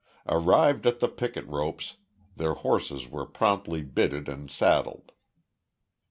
Arrived 0.27 0.87
at 0.87 0.99
the 0.99 1.07
picket 1.07 1.45
ropes, 1.47 1.97
their 2.35 2.55
horses 2.55 3.07
were 3.07 3.23
promptly 3.23 3.83
bitted 3.83 4.27
and 4.27 4.49
saddled. 4.49 5.11